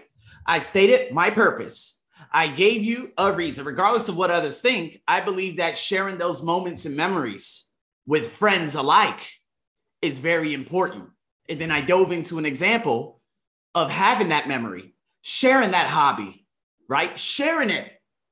I 0.48 0.60
stated 0.60 1.12
my 1.12 1.30
purpose. 1.30 2.02
I 2.32 2.48
gave 2.48 2.86
you 2.86 3.12
a 3.18 3.34
reason, 3.34 3.66
regardless 3.66 4.08
of 4.08 4.16
what 4.16 4.32
others 4.32 4.62
think. 4.62 5.02
I 5.06 5.20
believe 5.20 5.58
that 5.58 5.76
sharing 5.76 6.18
those 6.18 6.44
moments 6.44 6.86
and 6.86 6.96
memories 6.96 7.70
with 8.08 8.32
friends 8.32 8.76
alike 8.76 9.34
is 10.02 10.18
very 10.20 10.54
important. 10.54 11.10
And 11.50 11.60
then 11.60 11.72
I 11.72 11.82
dove 11.82 12.14
into 12.14 12.38
an 12.38 12.46
example 12.46 13.20
of 13.76 13.92
having 13.92 14.30
that 14.30 14.48
memory, 14.48 14.94
sharing 15.24 15.72
that 15.72 15.88
hobby, 15.88 16.46
right? 16.88 17.20
Sharing 17.20 17.70
it 17.70 17.92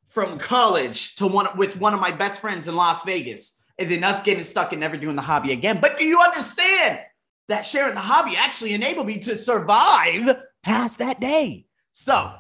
from 0.10 0.40
college 0.40 1.16
to 1.16 1.28
one 1.28 1.48
with 1.56 1.78
one 1.78 1.94
of 1.94 2.00
my 2.00 2.12
best 2.12 2.42
friends 2.42 2.68
in 2.68 2.76
Las 2.76 3.04
Vegas, 3.04 3.64
and 3.78 3.90
then 3.90 4.04
us 4.04 4.22
getting 4.22 4.44
stuck 4.44 4.74
and 4.74 4.82
never 4.82 4.98
doing 4.98 5.16
the 5.16 5.22
hobby 5.22 5.54
again. 5.54 5.80
But 5.80 5.98
do 5.98 6.06
you 6.06 6.20
understand 6.20 7.00
that 7.48 7.66
sharing 7.66 7.94
the 7.94 8.02
hobby 8.02 8.36
actually 8.36 8.74
enabled 8.74 9.08
me 9.08 9.20
to 9.20 9.36
survive 9.36 10.36
past 10.64 11.00
that 11.00 11.20
day? 11.20 11.66
So, 11.92 12.34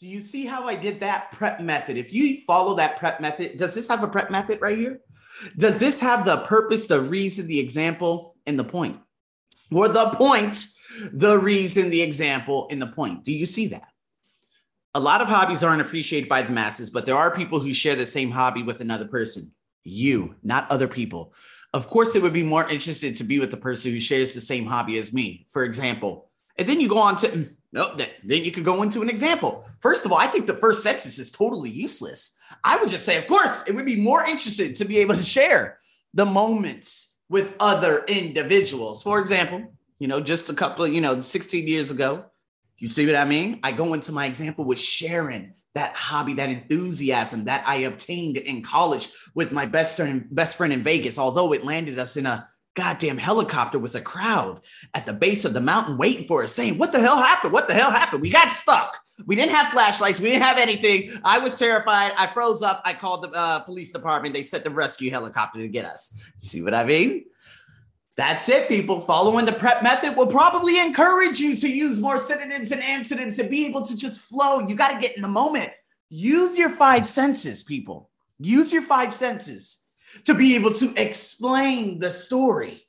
do 0.00 0.08
you 0.08 0.20
see 0.20 0.46
how 0.46 0.66
I 0.66 0.74
did 0.74 1.00
that 1.00 1.30
prep 1.32 1.60
method? 1.60 1.96
If 1.96 2.12
you 2.12 2.42
follow 2.46 2.74
that 2.76 2.98
prep 2.98 3.20
method, 3.20 3.58
does 3.58 3.74
this 3.74 3.88
have 3.88 4.02
a 4.02 4.08
prep 4.08 4.30
method 4.30 4.60
right 4.60 4.78
here? 4.78 5.00
Does 5.58 5.78
this 5.78 6.00
have 6.00 6.24
the 6.24 6.38
purpose, 6.38 6.86
the 6.86 7.00
reason, 7.00 7.46
the 7.46 7.60
example, 7.60 8.36
and 8.46 8.58
the 8.58 8.64
point? 8.64 8.98
Or 9.72 9.88
the 9.88 10.10
point, 10.10 10.66
the 11.12 11.38
reason, 11.38 11.90
the 11.90 12.02
example, 12.02 12.68
and 12.70 12.80
the 12.80 12.86
point? 12.86 13.24
Do 13.24 13.32
you 13.32 13.46
see 13.46 13.68
that? 13.68 13.88
A 14.96 15.00
lot 15.00 15.20
of 15.20 15.28
hobbies 15.28 15.64
aren't 15.64 15.82
appreciated 15.82 16.28
by 16.28 16.42
the 16.42 16.52
masses, 16.52 16.88
but 16.88 17.04
there 17.04 17.16
are 17.16 17.34
people 17.34 17.58
who 17.58 17.74
share 17.74 17.96
the 17.96 18.06
same 18.06 18.30
hobby 18.30 18.62
with 18.62 18.80
another 18.80 19.06
person. 19.06 19.52
You, 19.82 20.36
not 20.42 20.70
other 20.70 20.86
people. 20.86 21.34
Of 21.72 21.88
course, 21.88 22.14
it 22.14 22.22
would 22.22 22.32
be 22.32 22.44
more 22.44 22.68
interested 22.68 23.16
to 23.16 23.24
be 23.24 23.40
with 23.40 23.50
the 23.50 23.56
person 23.56 23.90
who 23.90 23.98
shares 23.98 24.32
the 24.32 24.40
same 24.40 24.66
hobby 24.66 24.96
as 24.98 25.12
me, 25.12 25.46
for 25.50 25.64
example. 25.64 26.30
And 26.56 26.68
then 26.68 26.80
you 26.80 26.88
go 26.88 26.98
on 26.98 27.16
to, 27.16 27.26
mm, 27.26 27.56
no, 27.72 27.96
then 27.96 28.44
you 28.44 28.52
could 28.52 28.64
go 28.64 28.82
into 28.82 29.02
an 29.02 29.08
example. 29.08 29.64
First 29.80 30.06
of 30.06 30.12
all, 30.12 30.18
I 30.18 30.28
think 30.28 30.46
the 30.46 30.54
first 30.54 30.84
sentence 30.84 31.18
is 31.18 31.32
totally 31.32 31.70
useless. 31.70 32.38
I 32.62 32.76
would 32.76 32.88
just 32.88 33.04
say, 33.04 33.18
of 33.18 33.26
course, 33.26 33.64
it 33.66 33.74
would 33.74 33.84
be 33.84 34.00
more 34.00 34.24
interested 34.24 34.76
to 34.76 34.84
be 34.84 34.98
able 34.98 35.16
to 35.16 35.22
share 35.24 35.78
the 36.14 36.24
moments 36.24 37.16
with 37.28 37.56
other 37.58 38.04
individuals. 38.04 39.02
For 39.02 39.18
example, 39.18 39.74
you 39.98 40.06
know, 40.06 40.20
just 40.20 40.50
a 40.50 40.54
couple 40.54 40.84
of, 40.84 40.92
you 40.92 41.00
know, 41.00 41.20
16 41.20 41.66
years 41.66 41.90
ago, 41.90 42.26
you 42.84 42.88
see 42.88 43.06
what 43.06 43.16
I 43.16 43.24
mean? 43.24 43.60
I 43.62 43.72
go 43.72 43.94
into 43.94 44.12
my 44.12 44.26
example 44.26 44.66
with 44.66 44.78
sharing 44.78 45.54
that 45.74 45.94
hobby, 45.94 46.34
that 46.34 46.50
enthusiasm 46.50 47.46
that 47.46 47.66
I 47.66 47.76
obtained 47.76 48.36
in 48.36 48.60
college 48.60 49.08
with 49.34 49.52
my 49.52 49.64
best 49.64 49.96
friend, 49.96 50.26
best 50.30 50.58
friend 50.58 50.70
in 50.70 50.82
Vegas, 50.82 51.18
although 51.18 51.54
it 51.54 51.64
landed 51.64 51.98
us 51.98 52.18
in 52.18 52.26
a 52.26 52.46
goddamn 52.76 53.16
helicopter 53.16 53.78
with 53.78 53.94
a 53.94 54.02
crowd 54.02 54.60
at 54.92 55.06
the 55.06 55.14
base 55.14 55.46
of 55.46 55.54
the 55.54 55.62
mountain 55.62 55.96
waiting 55.96 56.26
for 56.26 56.42
us, 56.42 56.52
saying, 56.52 56.76
What 56.76 56.92
the 56.92 57.00
hell 57.00 57.16
happened? 57.16 57.54
What 57.54 57.68
the 57.68 57.72
hell 57.72 57.90
happened? 57.90 58.20
We 58.20 58.30
got 58.30 58.52
stuck. 58.52 58.98
We 59.24 59.34
didn't 59.34 59.54
have 59.54 59.72
flashlights. 59.72 60.20
We 60.20 60.28
didn't 60.28 60.42
have 60.42 60.58
anything. 60.58 61.10
I 61.24 61.38
was 61.38 61.56
terrified. 61.56 62.12
I 62.18 62.26
froze 62.26 62.60
up. 62.60 62.82
I 62.84 62.92
called 62.92 63.22
the 63.22 63.30
uh, 63.30 63.60
police 63.60 63.92
department. 63.92 64.34
They 64.34 64.42
sent 64.42 64.64
the 64.64 64.70
rescue 64.70 65.10
helicopter 65.10 65.60
to 65.60 65.68
get 65.68 65.86
us. 65.86 66.20
See 66.36 66.60
what 66.60 66.74
I 66.74 66.84
mean? 66.84 67.24
That's 68.16 68.48
it, 68.48 68.68
people. 68.68 69.00
Following 69.00 69.44
the 69.44 69.52
prep 69.52 69.82
method 69.82 70.16
will 70.16 70.28
probably 70.28 70.78
encourage 70.78 71.40
you 71.40 71.56
to 71.56 71.68
use 71.68 71.98
more 71.98 72.18
synonyms 72.18 72.70
and 72.70 72.82
antonyms 72.82 73.38
and 73.40 73.50
be 73.50 73.66
able 73.66 73.82
to 73.82 73.96
just 73.96 74.20
flow. 74.20 74.60
You 74.60 74.76
got 74.76 74.92
to 74.92 75.00
get 75.00 75.16
in 75.16 75.22
the 75.22 75.28
moment. 75.28 75.72
Use 76.10 76.56
your 76.56 76.70
five 76.70 77.04
senses, 77.04 77.64
people. 77.64 78.10
Use 78.38 78.72
your 78.72 78.82
five 78.82 79.12
senses 79.12 79.80
to 80.24 80.34
be 80.34 80.54
able 80.54 80.72
to 80.72 80.94
explain 80.96 81.98
the 81.98 82.10
story, 82.10 82.86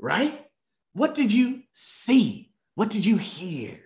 right? 0.00 0.44
What 0.92 1.14
did 1.14 1.32
you 1.32 1.62
see? 1.70 2.50
What 2.74 2.90
did 2.90 3.06
you 3.06 3.16
hear? 3.16 3.78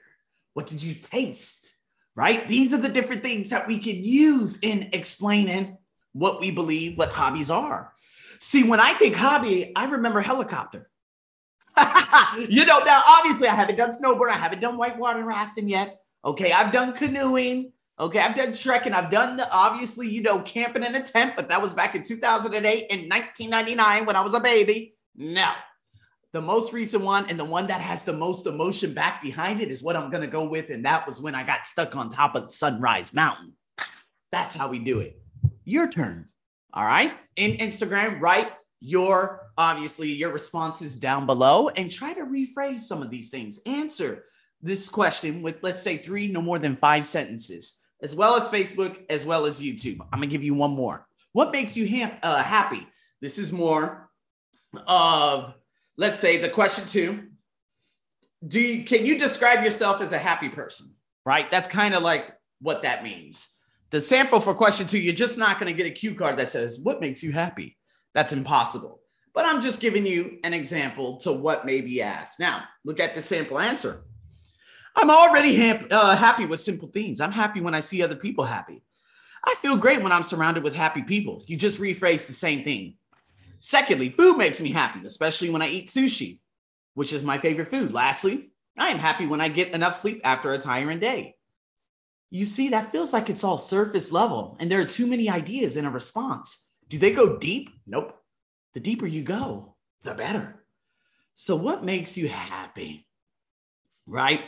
What 0.54 0.66
did 0.66 0.82
you 0.82 0.94
taste? 0.94 1.76
Right? 2.14 2.46
These 2.46 2.72
are 2.72 2.78
the 2.78 2.88
different 2.88 3.22
things 3.22 3.50
that 3.50 3.66
we 3.66 3.78
can 3.78 3.96
use 3.96 4.58
in 4.62 4.90
explaining 4.92 5.76
what 6.12 6.40
we 6.40 6.50
believe 6.50 6.96
what 6.96 7.10
hobbies 7.10 7.50
are. 7.50 7.92
See, 8.42 8.64
when 8.64 8.80
I 8.80 8.92
think 8.94 9.14
hobby, 9.14 9.70
I 9.76 9.84
remember 9.84 10.20
helicopter. 10.20 10.90
you 12.36 12.64
know, 12.64 12.80
now 12.80 13.00
obviously 13.06 13.46
I 13.46 13.54
haven't 13.54 13.76
done 13.76 13.96
snowboard, 13.96 14.30
I 14.30 14.34
haven't 14.34 14.58
done 14.58 14.76
whitewater 14.76 15.24
rafting 15.24 15.68
yet. 15.68 16.00
Okay, 16.24 16.50
I've 16.50 16.72
done 16.72 16.92
canoeing. 16.92 17.70
Okay, 18.00 18.18
I've 18.18 18.34
done 18.34 18.52
trekking. 18.52 18.94
I've 18.94 19.10
done 19.10 19.36
the 19.36 19.46
obviously, 19.52 20.08
you 20.08 20.22
know, 20.22 20.40
camping 20.40 20.82
in 20.82 20.92
a 20.96 21.04
tent, 21.04 21.34
but 21.36 21.48
that 21.50 21.62
was 21.62 21.72
back 21.72 21.94
in 21.94 22.02
2008 22.02 22.86
and 22.90 23.08
1999 23.08 24.06
when 24.06 24.16
I 24.16 24.20
was 24.22 24.34
a 24.34 24.40
baby. 24.40 24.96
No, 25.14 25.52
the 26.32 26.40
most 26.40 26.72
recent 26.72 27.04
one 27.04 27.26
and 27.30 27.38
the 27.38 27.44
one 27.44 27.68
that 27.68 27.80
has 27.80 28.02
the 28.02 28.12
most 28.12 28.48
emotion 28.48 28.92
back 28.92 29.22
behind 29.22 29.60
it 29.60 29.70
is 29.70 29.84
what 29.84 29.94
I'm 29.94 30.10
going 30.10 30.22
to 30.22 30.30
go 30.30 30.48
with. 30.48 30.70
And 30.70 30.84
that 30.84 31.06
was 31.06 31.22
when 31.22 31.36
I 31.36 31.44
got 31.44 31.64
stuck 31.64 31.94
on 31.94 32.08
top 32.08 32.34
of 32.34 32.52
Sunrise 32.52 33.14
Mountain. 33.14 33.52
That's 34.32 34.56
how 34.56 34.68
we 34.68 34.80
do 34.80 34.98
it. 34.98 35.22
Your 35.64 35.88
turn. 35.88 36.28
All 36.72 36.84
right. 36.84 37.12
In 37.36 37.52
Instagram, 37.58 38.20
write 38.20 38.52
your 38.80 39.50
obviously 39.56 40.08
your 40.08 40.32
responses 40.32 40.96
down 40.96 41.26
below 41.26 41.68
and 41.68 41.90
try 41.90 42.12
to 42.14 42.24
rephrase 42.24 42.80
some 42.80 43.02
of 43.02 43.10
these 43.10 43.30
things. 43.30 43.60
Answer 43.66 44.24
this 44.60 44.88
question 44.88 45.42
with, 45.42 45.56
let's 45.62 45.82
say, 45.82 45.96
three, 45.96 46.28
no 46.28 46.40
more 46.40 46.58
than 46.58 46.76
five 46.76 47.04
sentences, 47.04 47.82
as 48.02 48.14
well 48.14 48.34
as 48.34 48.48
Facebook, 48.48 49.04
as 49.10 49.26
well 49.26 49.44
as 49.44 49.60
YouTube. 49.60 49.98
I'm 50.12 50.20
to 50.20 50.26
give 50.26 50.42
you 50.42 50.54
one 50.54 50.72
more. 50.72 51.06
What 51.32 51.52
makes 51.52 51.76
you 51.76 51.88
ha- 51.88 52.18
uh, 52.22 52.42
happy? 52.42 52.86
This 53.20 53.38
is 53.38 53.52
more 53.52 54.10
of 54.86 55.54
let's 55.96 56.18
say 56.18 56.38
the 56.38 56.48
question 56.48 56.86
two 56.86 57.28
do 58.46 58.60
you, 58.60 58.84
can 58.84 59.06
you 59.06 59.18
describe 59.18 59.64
yourself 59.64 60.00
as 60.00 60.12
a 60.12 60.18
happy 60.18 60.48
person 60.48 60.94
right 61.26 61.50
that's 61.50 61.68
kind 61.68 61.94
of 61.94 62.02
like 62.02 62.32
what 62.60 62.82
that 62.82 63.04
means 63.04 63.58
the 63.92 64.00
sample 64.00 64.40
for 64.40 64.54
question 64.54 64.86
two 64.86 64.98
you're 64.98 65.14
just 65.14 65.38
not 65.38 65.60
going 65.60 65.70
to 65.70 65.76
get 65.76 65.86
a 65.86 65.94
cue 65.94 66.14
card 66.14 66.38
that 66.38 66.50
says 66.50 66.80
what 66.82 67.00
makes 67.00 67.22
you 67.22 67.30
happy? 67.30 67.76
That's 68.14 68.32
impossible. 68.32 69.00
But 69.34 69.46
i'm 69.46 69.62
just 69.62 69.80
giving 69.80 70.04
you 70.04 70.38
an 70.44 70.52
example 70.52 71.18
to 71.18 71.32
what 71.32 71.64
may 71.64 71.80
be 71.80 72.02
asked. 72.02 72.40
Now 72.40 72.64
look 72.84 72.98
at 72.98 73.14
the 73.14 73.22
sample 73.22 73.60
answer. 73.60 74.02
I'm 74.96 75.10
already 75.10 75.56
ha- 75.56 75.86
uh, 75.90 76.16
happy 76.16 76.44
with 76.46 76.60
simple 76.60 76.88
things. 76.88 77.20
I'm 77.20 77.32
happy 77.32 77.60
when 77.60 77.74
i 77.74 77.80
see 77.80 78.02
other 78.02 78.16
people 78.16 78.44
happy. 78.44 78.82
I 79.44 79.54
feel 79.60 79.76
great 79.76 80.02
when 80.02 80.12
i'm 80.12 80.22
surrounded 80.22 80.64
with 80.64 80.74
happy 80.74 81.02
people. 81.02 81.44
You 81.46 81.56
just 81.56 81.78
rephrase 81.78 82.26
the 82.26 82.32
same 82.32 82.64
thing. 82.64 82.96
Secondly, 83.60 84.08
food 84.08 84.38
makes 84.38 84.60
me 84.60 84.72
happy, 84.72 85.06
especially 85.06 85.48
when 85.48 85.62
I 85.62 85.68
eat 85.68 85.86
sushi, 85.86 86.40
which 86.94 87.12
is 87.12 87.22
my 87.22 87.38
favorite 87.38 87.68
food. 87.68 87.92
Lastly, 87.92 88.50
I 88.76 88.88
am 88.88 88.98
happy 88.98 89.24
when 89.24 89.40
I 89.40 89.46
get 89.46 89.72
enough 89.72 89.94
sleep 89.94 90.20
after 90.24 90.52
a 90.52 90.58
tiring 90.58 90.98
day. 90.98 91.36
You 92.32 92.46
see, 92.46 92.70
that 92.70 92.90
feels 92.90 93.12
like 93.12 93.28
it's 93.28 93.44
all 93.44 93.58
surface 93.58 94.10
level, 94.10 94.56
and 94.58 94.70
there 94.70 94.80
are 94.80 94.86
too 94.86 95.06
many 95.06 95.28
ideas 95.28 95.76
in 95.76 95.84
a 95.84 95.90
response. 95.90 96.70
Do 96.88 96.96
they 96.96 97.12
go 97.12 97.36
deep? 97.36 97.68
Nope. 97.86 98.18
The 98.72 98.80
deeper 98.80 99.06
you 99.06 99.22
go, 99.22 99.74
the 100.02 100.14
better. 100.14 100.64
So, 101.34 101.54
what 101.54 101.84
makes 101.84 102.16
you 102.16 102.28
happy? 102.28 103.06
Right? 104.06 104.40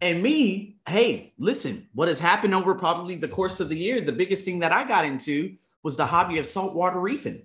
And 0.00 0.22
me, 0.22 0.76
hey, 0.88 1.32
listen, 1.38 1.88
what 1.92 2.06
has 2.06 2.20
happened 2.20 2.54
over 2.54 2.72
probably 2.76 3.16
the 3.16 3.26
course 3.26 3.58
of 3.58 3.68
the 3.68 3.76
year, 3.76 4.00
the 4.00 4.12
biggest 4.12 4.44
thing 4.44 4.60
that 4.60 4.70
I 4.70 4.86
got 4.86 5.04
into 5.04 5.56
was 5.82 5.96
the 5.96 6.06
hobby 6.06 6.38
of 6.38 6.46
saltwater 6.46 7.00
reefing. 7.00 7.42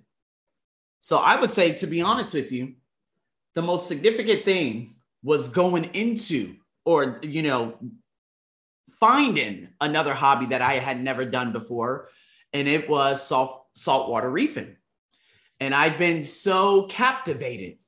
So 1.00 1.18
I 1.18 1.34
would 1.34 1.50
say, 1.50 1.72
to 1.72 1.86
be 1.88 2.00
honest 2.00 2.32
with 2.32 2.52
you, 2.52 2.74
the 3.54 3.62
most 3.62 3.88
significant 3.88 4.44
thing 4.44 4.90
was 5.24 5.48
going 5.48 5.86
into 5.94 6.54
or, 6.84 7.18
you 7.24 7.42
know, 7.42 7.76
finding 9.00 9.68
another 9.80 10.14
hobby 10.14 10.46
that 10.46 10.62
I 10.62 10.74
had 10.74 11.00
never 11.00 11.24
done 11.24 11.52
before. 11.52 12.08
And 12.52 12.66
it 12.66 12.88
was 12.88 13.26
salt, 13.26 13.66
saltwater 13.74 14.30
reefing. 14.30 14.76
And 15.60 15.74
I've 15.74 15.98
been 15.98 16.24
so 16.24 16.86
captivated 16.86 17.78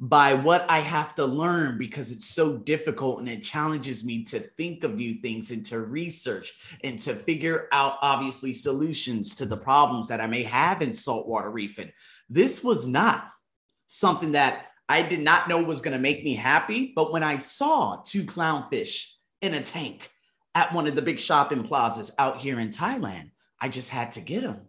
by 0.00 0.32
what 0.34 0.64
I 0.70 0.78
have 0.78 1.14
to 1.16 1.24
learn 1.24 1.76
because 1.76 2.12
it's 2.12 2.26
so 2.26 2.56
difficult 2.56 3.18
and 3.18 3.28
it 3.28 3.42
challenges 3.42 4.04
me 4.04 4.22
to 4.24 4.38
think 4.38 4.84
of 4.84 4.94
new 4.94 5.14
things 5.14 5.50
and 5.50 5.66
to 5.66 5.80
research 5.80 6.52
and 6.84 6.98
to 7.00 7.14
figure 7.14 7.66
out, 7.72 7.94
obviously, 8.00 8.52
solutions 8.52 9.34
to 9.36 9.46
the 9.46 9.56
problems 9.56 10.06
that 10.08 10.20
I 10.20 10.28
may 10.28 10.44
have 10.44 10.82
in 10.82 10.94
saltwater 10.94 11.50
reefing. 11.50 11.90
This 12.30 12.62
was 12.62 12.86
not 12.86 13.28
something 13.86 14.32
that 14.32 14.66
I 14.88 15.02
did 15.02 15.20
not 15.20 15.48
know 15.48 15.62
was 15.62 15.82
going 15.82 15.92
to 15.92 15.98
make 15.98 16.22
me 16.22 16.34
happy. 16.34 16.92
But 16.94 17.12
when 17.12 17.24
I 17.24 17.38
saw 17.38 18.00
two 18.04 18.22
clownfish 18.22 19.12
in 19.42 19.54
a 19.54 19.62
tank 19.62 20.10
at 20.54 20.72
one 20.72 20.86
of 20.86 20.96
the 20.96 21.02
big 21.02 21.20
shopping 21.20 21.62
plazas 21.62 22.12
out 22.18 22.40
here 22.40 22.60
in 22.60 22.70
Thailand, 22.70 23.30
I 23.60 23.68
just 23.68 23.90
had 23.90 24.12
to 24.12 24.20
get 24.20 24.42
them 24.42 24.60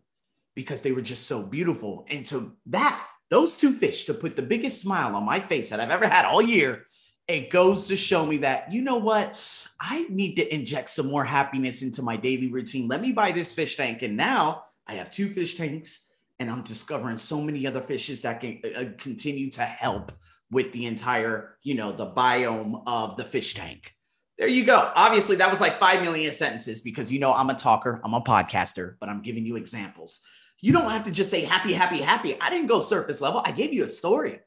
because 0.56 0.82
they 0.82 0.92
were 0.92 1.02
just 1.02 1.28
so 1.28 1.46
beautiful. 1.46 2.06
And 2.10 2.26
to 2.28 2.56
that, 2.68 3.06
those 3.30 3.58
two 3.58 3.72
fish 3.72 4.06
to 4.06 4.14
put 4.14 4.36
the 4.36 4.42
biggest 4.42 4.82
smile 4.82 5.16
on 5.16 5.24
my 5.24 5.40
face 5.40 5.70
that 5.70 5.80
I've 5.80 5.92
ever 5.92 6.08
had 6.08 6.26
all 6.26 6.42
year, 6.42 6.86
it 7.28 7.52
goes 7.52 7.88
to 7.88 7.96
show 7.96 8.26
me 8.26 8.38
that, 8.38 8.74
you 8.74 8.82
know 8.82 8.98
what? 8.98 9.68
I 9.80 10.08
need 10.10 10.36
to 10.36 10.54
inject 10.54 10.90
some 10.90 11.08
more 11.08 11.24
happiness 11.24 11.84
into 11.84 12.02
my 12.02 12.18
daily 12.18 12.52
routine. 12.52 12.88
Let 12.88 13.02
me 13.02 13.12
buy 13.12 13.32
this 13.32 13.54
fish 13.54 13.78
tank. 13.78 14.02
And 14.02 14.18
now 14.18 14.64
I 14.88 14.94
have 14.94 15.12
two 15.12 15.30
fish 15.30 15.56
tanks 15.56 16.08
and 16.40 16.50
I'm 16.50 16.64
discovering 16.64 17.18
so 17.18 17.42
many 17.42 17.68
other 17.68 17.82
fishes 17.82 18.24
that 18.24 18.42
can 18.42 18.62
uh, 18.76 18.86
continue 18.98 19.52
to 19.52 19.62
help 19.62 20.12
with 20.50 20.72
the 20.72 20.88
entire, 20.88 21.58
you 21.62 21.76
know, 21.76 21.92
the 21.92 22.08
biome 22.08 22.82
of 22.88 23.16
the 23.16 23.26
fish 23.26 23.54
tank. 23.54 23.94
There 24.40 24.48
you 24.48 24.64
go. 24.64 24.90
Obviously, 24.96 25.36
that 25.36 25.50
was 25.50 25.60
like 25.60 25.76
5 25.76 26.02
million 26.02 26.32
sentences 26.32 26.80
because 26.80 27.12
you 27.12 27.20
know 27.20 27.34
I'm 27.34 27.50
a 27.50 27.54
talker, 27.54 28.00
I'm 28.06 28.14
a 28.14 28.22
podcaster, 28.22 28.96
but 29.02 29.10
I'm 29.10 29.22
giving 29.22 29.46
you 29.46 29.58
examples. 29.58 30.22
You 30.62 30.72
don't 30.72 30.90
have 30.90 31.04
to 31.04 31.12
just 31.12 31.30
say 31.30 31.42
happy, 31.42 31.74
happy, 31.74 32.02
happy. 32.02 32.40
I 32.40 32.50
didn't 32.50 32.68
go 32.68 32.80
surface 32.80 33.20
level. 33.20 33.42
I 33.44 33.52
gave 33.52 33.74
you 33.74 33.84
a 33.84 33.90
story. 33.90 34.40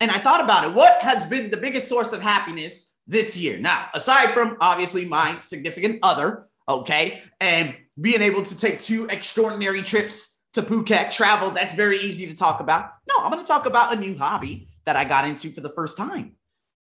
And 0.00 0.10
I 0.10 0.18
thought 0.18 0.44
about 0.44 0.64
it. 0.64 0.74
What 0.74 1.00
has 1.00 1.24
been 1.24 1.50
the 1.50 1.56
biggest 1.56 1.88
source 1.88 2.12
of 2.12 2.20
happiness 2.20 2.94
this 3.06 3.34
year? 3.34 3.58
Now, 3.58 3.88
aside 3.94 4.32
from 4.32 4.58
obviously 4.60 5.06
my 5.06 5.40
significant 5.40 6.00
other, 6.02 6.46
okay, 6.68 7.22
and 7.40 7.74
being 7.98 8.20
able 8.20 8.42
to 8.42 8.58
take 8.58 8.78
two 8.78 9.06
extraordinary 9.06 9.82
trips 9.82 10.38
to 10.52 10.62
Phuket, 10.62 11.10
travel, 11.10 11.50
that's 11.50 11.72
very 11.72 11.98
easy 11.98 12.26
to 12.26 12.36
talk 12.36 12.60
about. 12.60 12.90
No, 13.08 13.14
I'm 13.24 13.30
going 13.30 13.42
to 13.42 13.48
talk 13.48 13.64
about 13.64 13.94
a 13.94 13.96
new 13.96 14.16
hobby 14.18 14.68
that 14.84 14.96
I 14.96 15.04
got 15.04 15.26
into 15.26 15.50
for 15.50 15.62
the 15.62 15.70
first 15.70 15.96
time. 15.96 16.34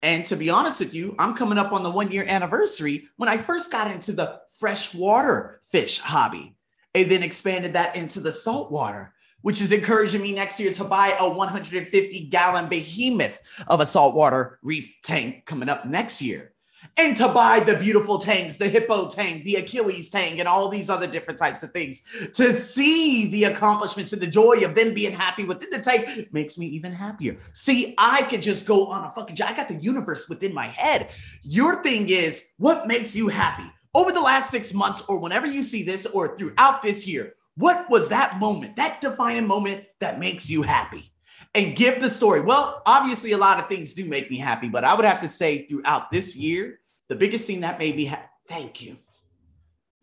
And 0.04 0.26
to 0.26 0.36
be 0.36 0.50
honest 0.50 0.80
with 0.80 0.92
you, 0.92 1.14
I'm 1.18 1.32
coming 1.32 1.56
up 1.56 1.72
on 1.72 1.82
the 1.82 1.90
one 1.90 2.12
year 2.12 2.26
anniversary 2.28 3.08
when 3.16 3.30
I 3.30 3.38
first 3.38 3.72
got 3.72 3.90
into 3.90 4.12
the 4.12 4.38
freshwater 4.60 5.62
fish 5.64 5.98
hobby 5.98 6.54
and 6.94 7.10
then 7.10 7.22
expanded 7.22 7.72
that 7.72 7.96
into 7.96 8.20
the 8.20 8.30
saltwater, 8.30 9.14
which 9.40 9.62
is 9.62 9.72
encouraging 9.72 10.20
me 10.20 10.32
next 10.32 10.60
year 10.60 10.74
to 10.74 10.84
buy 10.84 11.16
a 11.18 11.26
150 11.26 12.26
gallon 12.26 12.68
behemoth 12.68 13.64
of 13.66 13.80
a 13.80 13.86
saltwater 13.86 14.58
reef 14.62 14.94
tank 15.02 15.46
coming 15.46 15.70
up 15.70 15.86
next 15.86 16.20
year 16.20 16.53
and 16.96 17.16
to 17.16 17.28
buy 17.28 17.60
the 17.60 17.76
beautiful 17.76 18.18
tanks, 18.18 18.56
the 18.56 18.68
hippo 18.68 19.08
tang, 19.08 19.42
the 19.44 19.56
Achilles 19.56 20.10
tang, 20.10 20.40
and 20.40 20.48
all 20.48 20.68
these 20.68 20.90
other 20.90 21.06
different 21.06 21.38
types 21.38 21.62
of 21.62 21.70
things. 21.70 22.02
To 22.34 22.52
see 22.52 23.26
the 23.28 23.44
accomplishments 23.44 24.12
and 24.12 24.22
the 24.22 24.26
joy 24.26 24.64
of 24.64 24.74
them 24.74 24.94
being 24.94 25.12
happy 25.12 25.44
within 25.44 25.70
the 25.70 25.80
tank 25.80 26.32
makes 26.32 26.58
me 26.58 26.66
even 26.66 26.92
happier. 26.92 27.36
See, 27.52 27.94
I 27.98 28.22
could 28.22 28.42
just 28.42 28.66
go 28.66 28.86
on 28.86 29.04
a 29.04 29.10
fucking, 29.10 29.40
I 29.42 29.54
got 29.54 29.68
the 29.68 29.76
universe 29.76 30.28
within 30.28 30.54
my 30.54 30.68
head. 30.68 31.10
Your 31.42 31.82
thing 31.82 32.08
is 32.08 32.50
what 32.58 32.86
makes 32.86 33.14
you 33.14 33.28
happy? 33.28 33.70
Over 33.94 34.10
the 34.10 34.20
last 34.20 34.50
six 34.50 34.74
months, 34.74 35.02
or 35.08 35.18
whenever 35.18 35.46
you 35.46 35.62
see 35.62 35.84
this, 35.84 36.04
or 36.06 36.36
throughout 36.36 36.82
this 36.82 37.06
year, 37.06 37.34
what 37.56 37.88
was 37.88 38.08
that 38.08 38.40
moment, 38.40 38.74
that 38.76 39.00
defining 39.00 39.46
moment 39.46 39.84
that 40.00 40.18
makes 40.18 40.50
you 40.50 40.62
happy? 40.62 41.12
And 41.54 41.76
give 41.76 42.00
the 42.00 42.10
story. 42.10 42.40
Well, 42.40 42.82
obviously, 42.86 43.32
a 43.32 43.38
lot 43.38 43.58
of 43.58 43.66
things 43.66 43.94
do 43.94 44.04
make 44.04 44.30
me 44.30 44.38
happy, 44.38 44.68
but 44.68 44.84
I 44.84 44.94
would 44.94 45.04
have 45.04 45.20
to 45.20 45.28
say 45.28 45.66
throughout 45.66 46.10
this 46.10 46.36
year, 46.36 46.80
the 47.08 47.16
biggest 47.16 47.46
thing 47.46 47.60
that 47.60 47.78
made 47.78 47.96
me 47.96 48.06
happy, 48.06 48.28
thank 48.48 48.82
you. 48.82 48.96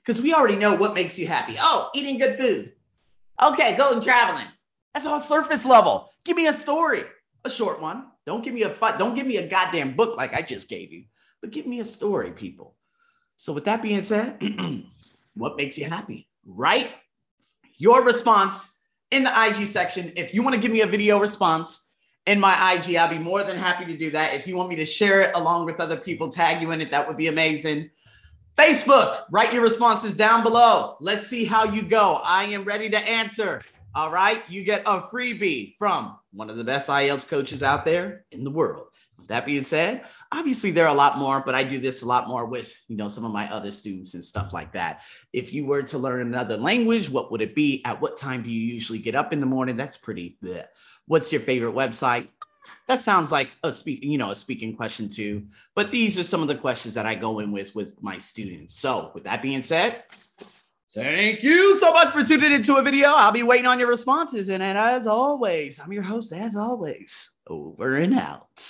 Because 0.04 0.22
we 0.22 0.34
already 0.34 0.56
know 0.56 0.76
what 0.76 0.94
makes 0.94 1.18
you 1.18 1.28
happy. 1.28 1.56
Oh, 1.60 1.90
eating 1.94 2.18
good 2.18 2.38
food. 2.38 2.74
Okay, 3.42 3.76
going 3.76 4.02
traveling. 4.02 4.48
That's 4.94 5.06
all 5.06 5.20
surface 5.20 5.66
level. 5.66 6.10
Give 6.26 6.36
me 6.36 6.48
a 6.48 6.54
story, 6.54 7.04
a 7.46 7.50
short 7.50 7.82
one. 7.82 8.08
Don't 8.26 8.44
give 8.44 8.54
me 8.54 8.64
a 8.64 8.70
fight. 8.70 9.00
Don't 9.00 9.16
give 9.16 9.28
me 9.28 9.38
a 9.38 9.48
goddamn 9.48 9.96
book 9.96 10.18
like 10.18 10.34
I 10.34 10.42
just 10.42 10.70
gave 10.70 10.92
you, 10.92 11.06
but 11.42 11.52
give 11.52 11.66
me 11.66 11.80
a 11.80 11.86
story, 11.86 12.32
people. 12.32 12.76
So, 13.38 13.54
with 13.54 13.66
that 13.66 13.82
being 13.82 14.04
said, 14.04 14.42
what 15.34 15.58
makes 15.58 15.78
you 15.78 15.86
happy? 15.86 16.28
Write 16.46 16.92
your 17.78 18.04
response 18.04 18.78
in 19.12 19.24
the 19.24 19.32
IG 19.46 19.68
section. 19.68 20.12
If 20.16 20.34
you 20.34 20.42
want 20.42 20.56
to 20.56 20.62
give 20.62 20.72
me 20.72 20.82
a 20.82 20.88
video 20.88 21.20
response 21.20 21.90
in 22.26 22.40
my 22.40 22.74
IG, 22.74 22.96
I'll 22.96 23.10
be 23.10 23.20
more 23.20 23.44
than 23.44 23.58
happy 23.58 23.86
to 23.86 23.98
do 23.98 24.10
that. 24.12 24.34
If 24.34 24.48
you 24.48 24.56
want 24.56 24.70
me 24.70 24.76
to 24.78 24.86
share 24.86 25.22
it 25.22 25.32
along 25.36 25.66
with 25.66 25.80
other 25.80 25.98
people, 25.98 26.30
tag 26.30 26.62
you 26.62 26.72
in 26.72 26.82
it, 26.82 26.92
that 26.92 27.08
would 27.08 27.18
be 27.18 27.28
amazing. 27.28 27.90
Facebook, 28.58 29.24
write 29.32 29.54
your 29.54 29.64
responses 29.64 30.16
down 30.16 30.44
below. 30.44 30.98
Let's 31.00 31.28
see 31.28 31.46
how 31.46 31.66
you 31.66 31.84
go. 31.84 32.22
I 32.24 32.46
am 32.46 32.64
ready 32.64 32.90
to 32.90 32.98
answer. 32.98 33.62
All 33.94 34.10
right. 34.10 34.42
You 34.50 34.64
get 34.64 34.84
a 34.86 35.02
freebie 35.02 35.76
from 35.78 36.18
one 36.32 36.50
of 36.50 36.56
the 36.56 36.64
best 36.64 36.88
IELTS 36.88 37.28
coaches 37.28 37.62
out 37.62 37.84
there 37.84 38.24
in 38.32 38.46
the 38.46 38.50
world. 38.50 38.88
That 39.28 39.46
being 39.46 39.64
said, 39.64 40.06
obviously 40.32 40.72
there 40.72 40.86
are 40.86 40.94
a 40.94 40.98
lot 40.98 41.18
more, 41.18 41.44
but 41.46 41.56
I 41.56 41.64
do 41.64 41.78
this 41.78 42.02
a 42.02 42.08
lot 42.08 42.28
more 42.28 42.46
with, 42.46 42.74
you 42.88 42.96
know, 42.96 43.08
some 43.08 43.26
of 43.26 43.34
my 43.34 43.52
other 43.52 43.70
students 43.70 44.14
and 44.14 44.24
stuff 44.24 44.54
like 44.54 44.72
that. 44.74 45.04
If 45.34 45.54
you 45.54 45.66
were 45.66 45.84
to 45.84 45.98
learn 45.98 46.22
another 46.22 46.58
language, 46.58 47.10
what 47.10 47.32
would 47.32 47.42
it 47.42 47.54
be? 47.54 47.84
At 47.86 48.02
what 48.02 48.18
time 48.18 48.44
do 48.44 48.50
you 48.50 48.74
usually 48.74 49.00
get 49.00 49.14
up 49.14 49.34
in 49.34 49.42
the 49.42 49.46
morning? 49.46 49.76
That's 49.76 49.98
pretty 49.98 50.38
bleh. 50.44 50.66
What's 51.06 51.32
your 51.32 51.42
favorite 51.42 51.76
website? 51.76 52.30
That 52.88 53.00
sounds 53.00 53.32
like 53.32 53.52
a 53.64 53.74
speak, 53.74 54.04
you 54.04 54.18
know, 54.18 54.32
a 54.32 54.36
speaking 54.36 54.76
question 54.76 55.08
too. 55.08 55.46
But 55.76 55.92
these 55.92 56.18
are 56.18 56.24
some 56.24 56.42
of 56.42 56.48
the 56.48 56.56
questions 56.56 56.94
that 56.96 57.06
I 57.06 57.16
go 57.16 57.40
in 57.40 57.52
with 57.52 57.76
with 57.76 58.02
my 58.02 58.18
students. 58.18 58.80
So, 58.80 59.12
with 59.14 59.26
that 59.26 59.42
being 59.42 59.62
said, 59.62 60.04
Thank 60.94 61.42
you 61.42 61.74
so 61.76 61.94
much 61.94 62.10
for 62.10 62.22
tuning 62.22 62.52
into 62.52 62.76
a 62.76 62.84
video. 62.84 63.10
I'll 63.10 63.32
be 63.32 63.44
waiting 63.44 63.66
on 63.66 63.80
your 63.80 63.88
responses. 63.88 64.50
And 64.50 64.62
as 64.62 65.08
always, 65.08 65.80
I'm 65.80 65.94
your 65.94 66.04
host, 66.04 66.34
as 66.34 66.58
always, 66.58 67.32
over 67.48 67.96
and 67.96 68.14
out. 68.20 68.62